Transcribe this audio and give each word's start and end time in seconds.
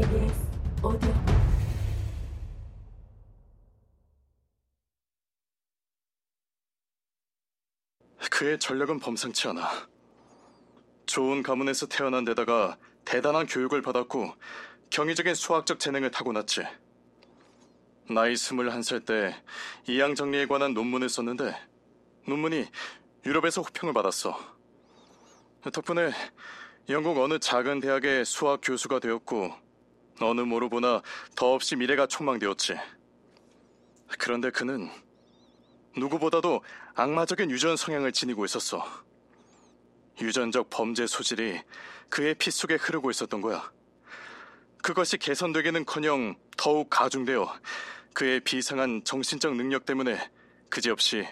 ABS 0.00 0.46
오디오 0.82 1.14
그의 8.30 8.58
전력은 8.58 9.00
범상치 9.00 9.48
않아. 9.48 9.68
좋은 11.04 11.42
가문에서 11.42 11.86
태어난 11.86 12.24
데다가 12.24 12.78
대단한 13.04 13.46
교육을 13.46 13.82
받았고 13.82 14.32
경이적인 14.88 15.34
수학적 15.34 15.78
재능을 15.78 16.10
타고났지. 16.10 16.62
나이 18.08 18.36
스물한 18.36 18.82
살때 18.82 19.36
이양 19.86 20.14
정리에 20.14 20.46
관한 20.46 20.72
논문을 20.72 21.10
썼는데 21.10 21.54
논문이 22.26 22.66
유럽에서 23.26 23.60
호평을 23.60 23.92
받았어. 23.92 24.38
덕분에 25.70 26.12
영국 26.88 27.18
어느 27.18 27.38
작은 27.38 27.80
대학의 27.80 28.24
수학 28.24 28.60
교수가 28.62 29.00
되었고 29.00 29.69
어느 30.20 30.40
모로 30.42 30.68
보나 30.68 31.02
더없이 31.34 31.76
미래가 31.76 32.06
촉망되었지. 32.06 32.76
그런데 34.18 34.50
그는 34.50 34.90
누구보다도 35.96 36.62
악마적인 36.94 37.50
유전 37.50 37.76
성향을 37.76 38.12
지니고 38.12 38.44
있었어. 38.44 38.84
유전적 40.20 40.68
범죄 40.70 41.06
소질이 41.06 41.60
그의 42.08 42.34
피 42.34 42.50
속에 42.50 42.74
흐르고 42.74 43.10
있었던 43.10 43.40
거야. 43.40 43.70
그것이 44.82 45.18
개선되기는커녕 45.18 46.36
더욱 46.56 46.90
가중되어 46.90 47.52
그의 48.12 48.40
비상한 48.40 49.02
정신적 49.04 49.56
능력 49.56 49.84
때문에 49.84 50.18
그지없이 50.68 51.26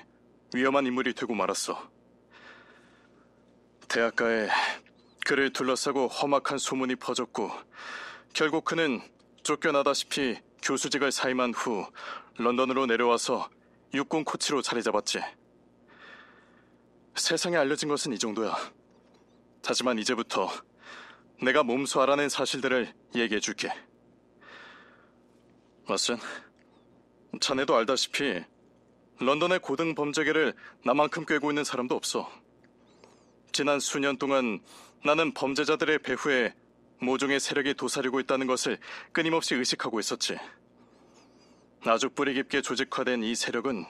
위험한 0.55 0.86
인물이 0.86 1.14
되고 1.14 1.34
말았어. 1.34 1.91
대학가에 3.89 4.48
그를 5.27 5.52
둘러싸고 5.52 6.09
험악한 6.09 6.59
소문이 6.59 6.97
퍼졌고 6.97 7.50
결국 8.39 8.64
그는 8.64 9.00
쫓겨나다시피 9.42 10.39
교수직을 10.62 11.11
사임한 11.11 11.53
후 11.55 11.84
런던으로 12.36 12.86
내려와서 12.86 13.50
육군 13.94 14.22
코치로 14.22 14.62
자리 14.62 14.81
잡았지. 14.81 15.19
세상에 17.16 17.56
알려진 17.56 17.89
것은 17.89 18.12
이 18.12 18.19
정도야. 18.20 18.55
하지만 19.66 19.98
이제부터 19.98 20.48
내가 21.42 21.64
몸소 21.64 22.00
알아낸 22.00 22.28
사실들을 22.28 22.94
얘기해 23.16 23.41
줄게. 23.41 23.72
왓슨, 25.89 26.20
자네도 27.41 27.75
알다시피 27.75 28.44
런던의 29.19 29.59
고등 29.59 29.97
범죄계를 29.97 30.55
나만큼 30.84 31.27
꿰고 31.27 31.50
있는 31.50 31.64
사람도 31.64 31.97
없어. 31.97 32.31
지난 33.50 33.81
수년 33.81 34.16
동안 34.16 34.61
나는 35.05 35.34
범죄자들의 35.34 35.98
배후에 35.98 36.55
모종의 37.00 37.41
세력이 37.41 37.74
도사리고 37.74 38.20
있다는 38.20 38.46
것을 38.46 38.78
끊임없이 39.12 39.54
의식하고 39.54 40.00
있었지. 40.00 40.38
아주 41.84 42.10
뿌리 42.10 42.34
깊게 42.34 42.62
조직화된 42.62 43.22
이 43.22 43.34
세력은 43.34 43.86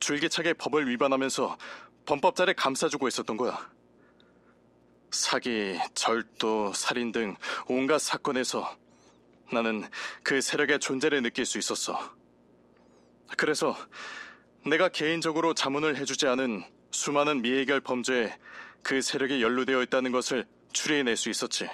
줄기차게 0.00 0.54
법을 0.54 0.88
위반하면서 0.88 1.58
범법자를 2.06 2.54
감싸주고 2.54 3.06
있었던 3.08 3.36
거야. 3.36 3.70
사기, 5.10 5.78
절도, 5.94 6.72
살인 6.72 7.12
등 7.12 7.36
온갖 7.66 7.98
사건에서 7.98 8.76
나는 9.52 9.88
그 10.22 10.40
세력의 10.40 10.78
존재를 10.80 11.22
느낄 11.22 11.46
수 11.46 11.58
있었어. 11.58 11.98
그래서 13.36 13.76
내가 14.66 14.88
개인적으로 14.88 15.54
자문을 15.54 15.96
해주지 15.96 16.26
않은 16.26 16.64
수많은 16.90 17.42
미해결 17.42 17.80
범죄에 17.80 18.36
그 18.82 19.00
세력이 19.00 19.42
연루되어 19.42 19.82
있다는 19.82 20.12
것을 20.12 20.46
추리해낼 20.72 21.16
수 21.16 21.30
있었지. 21.30 21.68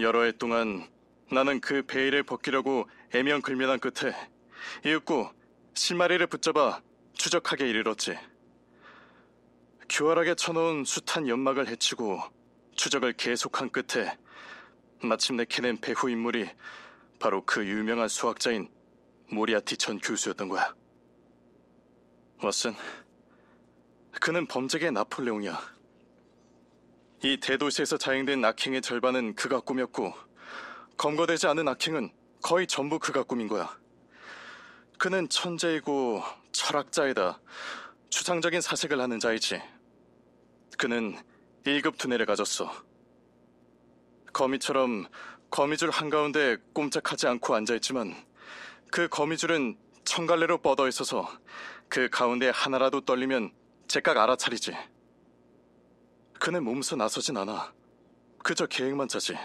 여러 0.00 0.24
해 0.24 0.32
동안 0.32 0.86
나는 1.32 1.60
그 1.60 1.82
베일을 1.86 2.22
벗기려고 2.22 2.88
애명글면한 3.14 3.80
끝에 3.80 4.14
이윽고 4.84 5.30
실마리를 5.74 6.26
붙잡아 6.26 6.82
추적하게 7.14 7.68
이르렀지. 7.68 8.18
교활하게 9.88 10.34
쳐놓은 10.34 10.84
숱한 10.84 11.28
연막을 11.28 11.68
해치고 11.68 12.20
추적을 12.74 13.14
계속한 13.14 13.70
끝에 13.70 14.18
마침내 15.02 15.46
캐낸 15.48 15.78
배후 15.80 16.10
인물이 16.10 16.50
바로 17.18 17.44
그 17.44 17.66
유명한 17.66 18.08
수학자인 18.08 18.68
모리아티 19.30 19.78
전 19.78 19.98
교수였던 19.98 20.48
거야. 20.48 20.74
왓슨, 22.40 22.74
그는 24.20 24.46
범죄계 24.46 24.90
나폴레옹이야. 24.90 25.75
이 27.22 27.38
대도시에서 27.38 27.96
자행된 27.96 28.44
악행의 28.44 28.82
절반은 28.82 29.34
그가 29.34 29.60
꾸몄고 29.60 30.12
검거되지 30.98 31.46
않은 31.46 31.66
악행은 31.66 32.10
거의 32.42 32.66
전부 32.66 32.98
그가 32.98 33.22
꾸민 33.22 33.48
거야. 33.48 33.76
그는 34.98 35.28
천재이고 35.28 36.22
철학자이다. 36.52 37.40
추상적인 38.10 38.60
사색을 38.60 39.00
하는 39.00 39.18
자이지. 39.18 39.60
그는 40.78 41.16
1급 41.64 41.96
두뇌를 41.96 42.26
가졌어. 42.26 42.70
거미처럼 44.32 45.06
거미줄 45.50 45.90
한가운데 45.90 46.58
꼼짝하지 46.74 47.26
않고 47.28 47.54
앉아있지만 47.54 48.14
그 48.90 49.08
거미줄은 49.08 49.76
천갈래로 50.04 50.58
뻗어 50.58 50.86
있어서 50.88 51.28
그 51.88 52.08
가운데 52.10 52.50
하나라도 52.50 53.00
떨리면 53.00 53.52
제깍 53.88 54.18
알아차리지. 54.18 54.76
그는 56.38 56.64
몸소 56.64 56.96
나서진 56.96 57.36
않아. 57.36 57.72
그저 58.42 58.66
계획만 58.66 59.08
짜지. 59.08 59.36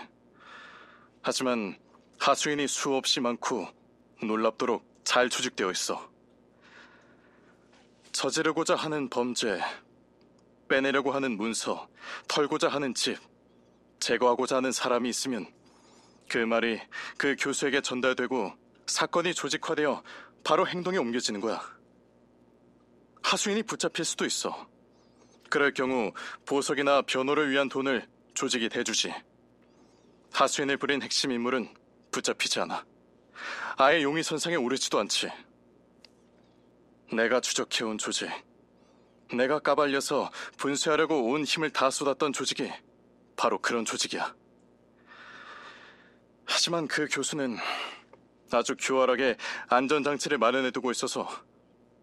하지만 1.22 1.78
하수인이 2.19 2.68
수없이 2.68 3.19
많고 3.19 3.68
놀랍도록 4.24 4.84
잘 5.03 5.29
조직되어 5.29 5.72
있어. 5.72 6.09
저지르고자 8.12 8.75
하는 8.75 9.09
범죄, 9.09 9.62
빼내려고 10.68 11.12
하는 11.12 11.38
문서, 11.38 11.88
털고자 12.28 12.68
하는 12.68 12.94
집, 12.94 13.18
제거하고자 14.00 14.58
하는 14.58 14.72
사람이 14.72 15.09
있으면 15.09 15.47
그 16.29 16.38
말이 16.38 16.79
그 17.18 17.35
교수에게 17.40 17.81
전달되고 17.81 18.53
사건이 18.88 19.34
조직화되어 19.34 20.03
바로 20.44 20.68
행동에 20.68 20.97
옮겨지는 20.97 21.40
거야. 21.40 21.62
하수인이 23.23 23.63
붙잡힐 23.63 24.03
수도 24.06 24.25
있어. 24.25 24.68
그럴 25.51 25.73
경우 25.73 26.13
보석이나 26.45 27.01
변호를 27.03 27.51
위한 27.51 27.67
돈을 27.67 28.07
조직이 28.34 28.69
대주지. 28.69 29.13
하수인을 30.31 30.78
부린 30.78 31.01
핵심 31.01 31.31
인물은 31.31 31.67
붙잡히지 32.09 32.62
않아. 32.62 32.85
아예 33.75 34.01
용의 34.01 34.23
선상에 34.23 34.56
오르지도 34.56 34.97
않지. 35.00 35.29
내가 37.11 37.41
추적해온 37.41 37.97
조직, 37.97 38.29
내가 39.34 39.59
까발려서 39.59 40.31
분쇄하려고 40.57 41.29
온 41.29 41.44
힘을 41.44 41.69
다 41.69 41.90
쏟았던 41.90 42.31
조직이 42.31 42.72
바로 43.35 43.59
그런 43.59 43.84
조직이야. 43.84 44.34
하지만 46.45 46.88
그 46.88 47.09
교수는 47.11 47.57
아주 48.51 48.78
교활하게 48.79 49.35
안전장치를 49.67 50.38
마련해두고 50.38 50.91
있어서 50.91 51.28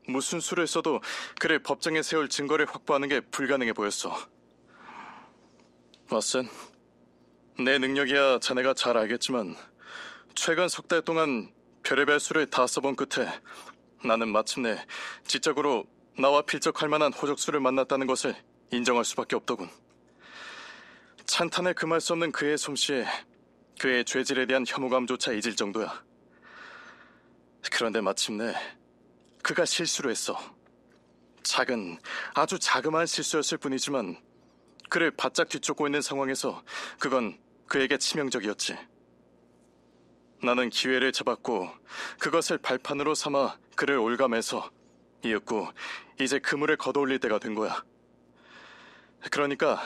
무슨 0.08 0.40
수를 0.40 0.66
써도 0.66 1.00
그를 1.38 1.58
법정에 1.58 2.02
세울 2.02 2.28
증거를 2.28 2.66
확보하는 2.66 3.08
게 3.08 3.20
불가능해 3.20 3.74
보였어. 3.74 4.16
왓슨, 6.08 6.48
내 7.58 7.78
능력이야 7.78 8.38
자네가 8.40 8.72
잘 8.74 8.96
알겠지만 8.96 9.54
최근 10.34 10.68
석 10.68 10.88
달 10.88 11.02
동안 11.02 11.52
별의별 11.82 12.20
수를 12.20 12.46
다 12.46 12.66
써본 12.66 12.96
끝에 12.96 13.28
나는 14.04 14.28
마침내 14.28 14.84
지적으로 15.26 15.84
나와 16.18 16.42
필적할 16.42 16.88
만한 16.88 17.12
호적수를 17.12 17.60
만났다는 17.60 18.06
것을 18.06 18.34
인정할 18.70 19.04
수밖에 19.04 19.36
없더군. 19.36 19.68
찬탄을 21.26 21.74
금할 21.74 22.00
수 22.00 22.14
없는 22.14 22.32
그의 22.32 22.56
솜씨에 22.56 23.06
그의 23.78 24.04
죄질에 24.04 24.46
대한 24.46 24.64
혐오감조차 24.66 25.32
잊을 25.32 25.54
정도야. 25.54 26.02
그런데 27.70 28.00
마침내 28.00 28.54
그가 29.48 29.64
실수를 29.64 30.10
했어. 30.10 30.38
작은, 31.42 31.98
아주 32.34 32.58
자그마한 32.58 33.06
실수였을 33.06 33.56
뿐이지만 33.56 34.20
그를 34.90 35.10
바짝 35.10 35.48
뒤쫓고 35.48 35.86
있는 35.86 36.02
상황에서 36.02 36.62
그건 36.98 37.38
그에게 37.66 37.96
치명적이었지. 37.96 38.76
나는 40.42 40.68
기회를 40.68 41.12
잡았고 41.12 41.70
그것을 42.18 42.58
발판으로 42.58 43.14
삼아 43.14 43.56
그를 43.74 43.96
올감해서 43.96 44.70
이윽고 45.24 45.72
이제 46.20 46.38
그물을 46.38 46.76
걷어올릴 46.76 47.18
때가 47.18 47.38
된 47.38 47.54
거야. 47.54 47.82
그러니까 49.30 49.80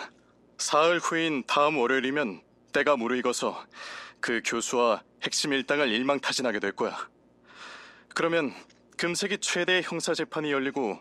사흘 0.59 0.99
후인 0.99 1.45
다음 1.47 1.79
월요일이면 1.79 2.43
때가 2.73 2.97
무르익어서 2.97 3.65
그 4.21 4.43
교수와 4.45 5.05
핵심 5.23 5.53
일당을 5.53 5.89
일망타진하게 5.89 6.59
될 6.59 6.73
거야. 6.73 7.09
그러면 8.09 8.53
금세기 9.03 9.39
최대의 9.39 9.83
형사 9.83 10.15
재판이 10.15 10.53
열리고 10.53 10.97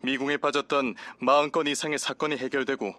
미궁에 0.00 0.38
빠졌던 0.38 0.94
40건 1.20 1.68
이상의 1.68 1.98
사건이 1.98 2.38
해결되고 2.38 2.94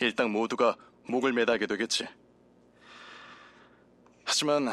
일당 0.00 0.32
모두가 0.32 0.76
목을 1.06 1.32
매달게 1.32 1.68
되겠지. 1.68 2.08
하지만 4.24 4.68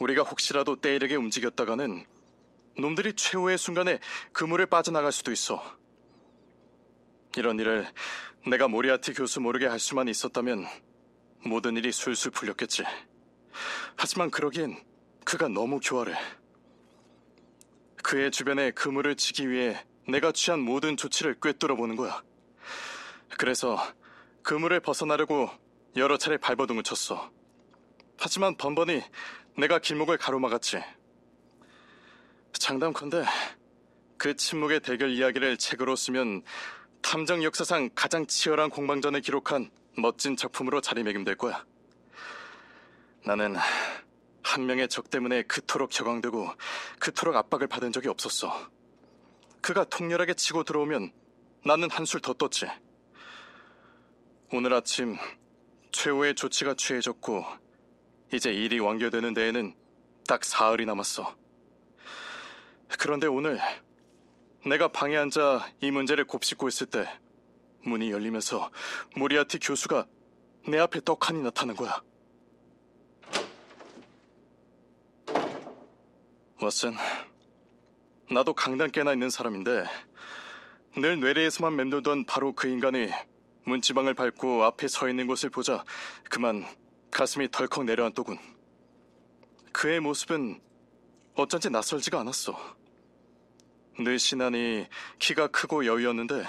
우리가 0.00 0.24
혹시라도 0.24 0.74
때이르게 0.74 1.14
움직였다가는 1.14 2.04
놈들이 2.80 3.12
최후의 3.12 3.56
순간에 3.56 4.00
그물에 4.32 4.66
빠져나갈 4.66 5.12
수도 5.12 5.30
있어. 5.30 5.62
이런 7.36 7.60
일을 7.60 7.86
내가 8.44 8.66
모리아티 8.66 9.12
교수 9.12 9.40
모르게 9.40 9.66
할 9.66 9.78
수만 9.78 10.08
있었다면 10.08 10.66
모든 11.46 11.76
일이 11.76 11.92
술술 11.92 12.32
풀렸겠지. 12.32 12.82
하지만 13.94 14.32
그러기엔 14.32 14.82
그가 15.24 15.46
너무 15.46 15.78
교활해. 15.78 16.39
그의 18.02 18.30
주변에 18.30 18.70
그물을 18.70 19.14
치기 19.16 19.50
위해 19.50 19.84
내가 20.08 20.32
취한 20.32 20.60
모든 20.60 20.96
조치를 20.96 21.40
꿰뚫어 21.40 21.76
보는 21.76 21.96
거야. 21.96 22.22
그래서 23.38 23.78
그물을 24.42 24.78
벗어나려고 24.80 25.50
여러 25.96 26.16
차례 26.16 26.36
발버둥을 26.36 26.82
쳤어. 26.82 27.30
하지만 28.18 28.56
번번이 28.56 29.02
내가 29.56 29.78
길목을 29.78 30.18
가로막았지. 30.18 30.82
장담컨대 32.52 33.24
그 34.18 34.36
침묵의 34.36 34.80
대결 34.80 35.10
이야기를 35.10 35.56
책으로 35.56 35.96
쓰면 35.96 36.42
탐정 37.02 37.42
역사상 37.42 37.90
가장 37.94 38.26
치열한 38.26 38.70
공방전을 38.70 39.22
기록한 39.22 39.70
멋진 39.96 40.36
작품으로 40.36 40.80
자리매김될 40.80 41.36
거야. 41.36 41.64
나는 43.24 43.56
한 44.50 44.66
명의 44.66 44.88
적 44.88 45.10
때문에 45.10 45.42
그토록 45.44 45.90
격앙되고 45.90 46.50
그토록 46.98 47.36
압박을 47.36 47.68
받은 47.68 47.92
적이 47.92 48.08
없었어. 48.08 48.52
그가 49.60 49.84
통렬하게 49.84 50.34
치고 50.34 50.64
들어오면 50.64 51.12
나는 51.64 51.88
한술 51.88 52.20
더 52.20 52.32
떴지. 52.32 52.66
오늘 54.52 54.74
아침 54.74 55.16
최후의 55.92 56.34
조치가 56.34 56.74
취해졌고 56.74 57.44
이제 58.34 58.52
일이 58.52 58.80
완결되는 58.80 59.34
데에는 59.34 59.76
딱 60.26 60.44
사흘이 60.44 60.84
남았어. 60.84 61.36
그런데 62.98 63.28
오늘 63.28 63.60
내가 64.66 64.88
방에 64.88 65.16
앉아 65.16 65.64
이 65.80 65.92
문제를 65.92 66.24
곱씹고 66.24 66.66
있을 66.66 66.88
때 66.88 67.06
문이 67.84 68.10
열리면서 68.10 68.72
모리아티 69.14 69.60
교수가 69.60 70.08
내 70.66 70.78
앞에 70.80 71.02
떡하니 71.04 71.40
나타난 71.40 71.76
거야. 71.76 72.02
왓슨, 76.60 76.94
나도 78.30 78.52
강단 78.52 78.90
깨나 78.90 79.14
있는 79.14 79.30
사람인데 79.30 79.86
늘 80.96 81.18
뇌리에서만 81.18 81.74
맴돌던 81.74 82.26
바로 82.26 82.52
그 82.52 82.68
인간이 82.68 83.08
문지방을 83.64 84.12
밟고 84.12 84.64
앞에 84.64 84.86
서 84.86 85.08
있는 85.08 85.26
것을 85.26 85.48
보자 85.48 85.84
그만 86.28 86.66
가슴이 87.10 87.50
덜컥 87.50 87.84
내려앉더군. 87.84 88.38
그의 89.72 90.00
모습은 90.00 90.60
어쩐지 91.34 91.70
낯설지가 91.70 92.20
않았어. 92.20 92.54
늘씬하니 93.98 94.86
키가 95.18 95.46
크고 95.48 95.86
여위었는데 95.86 96.44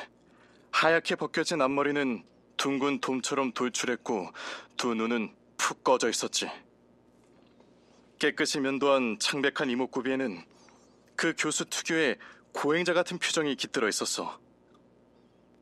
하얗게 0.72 1.16
벗겨진 1.16 1.62
앞머리는 1.62 2.25
둥근 2.58 3.00
돔처럼 3.00 3.54
돌출했고 3.54 4.31
두 4.75 4.94
눈은 4.94 5.34
푹 5.58 5.84
꺼져 5.86 6.10
있었지. 6.10 6.50
깨끗이 8.22 8.60
면도한 8.60 9.18
창백한 9.18 9.72
이목구비에는 9.72 10.46
그 11.16 11.34
교수 11.36 11.66
특유의 11.66 12.20
고행자 12.52 12.94
같은 12.94 13.18
표정이 13.18 13.56
깃들어 13.56 13.90
있었어. 13.90 14.40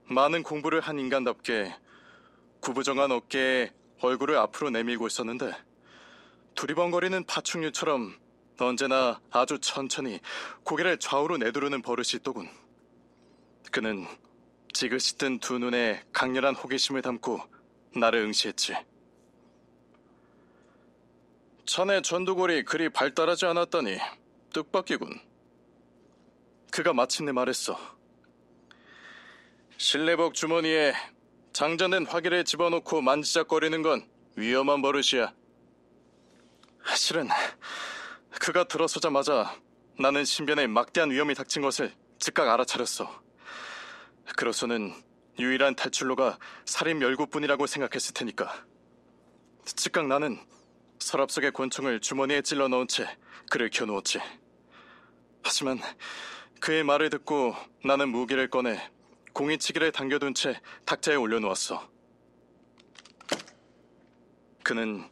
많은 0.09 0.43
공부를 0.43 0.81
한 0.81 0.99
인간답게 0.99 1.73
구부정한 2.59 3.13
어깨에 3.13 3.71
얼굴을 4.01 4.35
앞으로 4.35 4.71
내밀고 4.71 5.07
있었는데 5.07 5.53
두리번거리는 6.55 7.23
파충류처럼 7.23 8.19
언제나 8.59 9.21
아주 9.31 9.59
천천히 9.59 10.19
고개를 10.65 10.97
좌우로 10.97 11.37
내두르는 11.37 11.81
버릇이 11.81 12.15
있더군. 12.15 12.49
그는 13.71 14.05
지그시 14.73 15.17
뜬 15.17 15.39
두 15.39 15.59
눈에 15.59 16.03
강렬한 16.11 16.55
호기심을 16.55 17.03
담고 17.03 17.39
나를 17.95 18.19
응시했지. 18.19 18.75
자네 21.69 22.01
전두골이 22.01 22.63
그리 22.63 22.89
발달하지 22.89 23.45
않았다니 23.45 23.99
뜻밖이군. 24.53 25.21
그가 26.71 26.93
마침내 26.93 27.31
말했어. 27.31 27.77
실내복 29.77 30.33
주머니에 30.33 30.95
장전된 31.53 32.07
화기를 32.07 32.43
집어넣고 32.43 33.01
만지작거리는 33.01 33.83
건 33.83 34.09
위험한 34.35 34.81
버릇이야. 34.81 35.31
실은 36.95 37.29
그가 38.31 38.63
들어서자마자 38.63 39.55
나는 39.99 40.25
신변에 40.25 40.65
막대한 40.65 41.11
위험이 41.11 41.35
닥친 41.35 41.61
것을 41.61 41.93
즉각 42.17 42.49
알아차렸어. 42.49 43.21
그로서는 44.35 44.91
유일한 45.37 45.75
탈출로가 45.75 46.39
살인 46.65 46.97
멸구뿐이라고 46.97 47.67
생각했을 47.67 48.15
테니까. 48.15 48.65
즉각 49.65 50.07
나는 50.07 50.39
서랍 50.99 51.31
속의 51.31 51.51
권총을 51.53 52.01
주머니에 52.01 52.41
찔러 52.41 52.67
넣은 52.67 52.87
채 52.87 53.07
그를 53.49 53.69
겨누었지. 53.69 54.19
하지만 55.43 55.79
그의 56.59 56.83
말을 56.83 57.09
듣고 57.09 57.55
나는 57.83 58.09
무기를 58.09 58.49
꺼내 58.49 58.79
공이치기를 59.33 59.91
당겨둔 59.91 60.33
채 60.33 60.59
탁자에 60.85 61.15
올려놓았어. 61.15 61.89
그는 64.63 65.09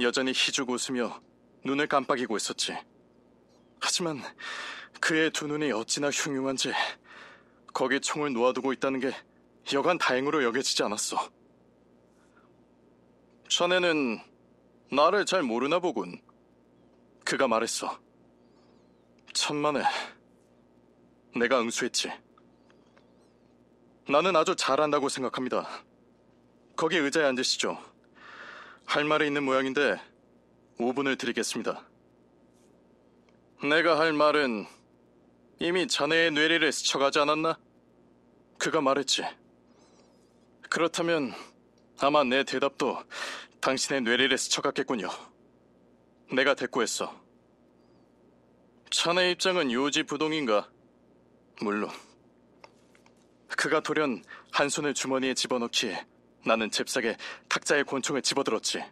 여전히 0.00 0.32
희죽 0.32 0.70
웃으며 0.70 1.20
눈을 1.64 1.86
깜빡이고 1.88 2.36
있었지. 2.36 2.76
하지만 3.80 4.22
그의 5.00 5.30
두 5.30 5.46
눈이 5.46 5.72
어찌나 5.72 6.10
흉흉한지 6.10 6.72
거기 7.72 7.98
총을 8.00 8.32
놓아두고 8.34 8.72
있다는 8.74 9.00
게 9.00 9.12
여간 9.72 9.98
다행으로 9.98 10.44
여겨지지 10.44 10.82
않았어. 10.82 11.30
자네는 13.48 14.29
나를 14.92 15.24
잘 15.24 15.42
모르나 15.42 15.78
보군. 15.78 16.20
그가 17.24 17.46
말했어. 17.46 18.00
천만에 19.32 19.82
내가 21.36 21.60
응수했지. 21.60 22.10
나는 24.08 24.34
아주 24.34 24.56
잘한다고 24.56 25.08
생각합니다. 25.08 25.68
거기 26.74 26.96
의자에 26.96 27.24
앉으시죠. 27.26 27.78
할 28.84 29.04
말이 29.04 29.28
있는 29.28 29.44
모양인데 29.44 30.00
5분을 30.78 31.16
드리겠습니다. 31.16 31.86
내가 33.62 34.00
할 34.00 34.12
말은 34.12 34.66
이미 35.60 35.86
자네의 35.86 36.32
뇌리를 36.32 36.72
스쳐가지 36.72 37.20
않았나? 37.20 37.60
그가 38.58 38.80
말했지. 38.80 39.22
그렇다면 40.68 41.32
아마 42.00 42.24
내 42.24 42.42
대답도 42.42 42.98
당신의 43.60 44.02
뇌리를 44.02 44.36
스쳐갔겠군요. 44.38 45.08
내가 46.32 46.54
대꾸했어. 46.54 47.14
자네 48.90 49.30
입장은 49.32 49.70
요지부동인가? 49.70 50.70
물론. 51.60 51.90
그가 53.48 53.80
돌연 53.80 54.24
한 54.50 54.68
손을 54.68 54.94
주머니에 54.94 55.34
집어넣기에 55.34 56.06
나는 56.46 56.70
잽싸게 56.70 57.16
탁자의 57.48 57.84
권총을 57.84 58.22
집어들었지. 58.22 58.82